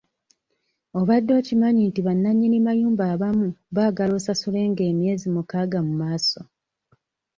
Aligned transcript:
Obadde 0.99 1.31
okimanyi 1.39 1.81
nti 1.89 1.99
bannanyini 2.07 2.57
mayumba 2.67 3.03
abamu 3.13 3.47
baagala 3.75 4.13
osasulenga 4.19 4.81
emyezi 4.91 5.27
mukaaga 5.35 5.79
mu 5.87 5.93
maaso. 6.01 6.41